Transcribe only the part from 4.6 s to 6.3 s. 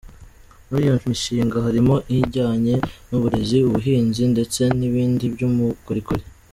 n’ibindi by’ubukorikori.